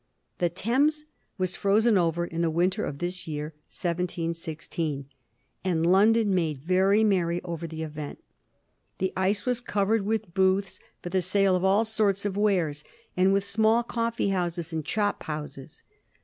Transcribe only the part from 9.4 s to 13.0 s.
was covered with booths for the sale of all sorts of wares,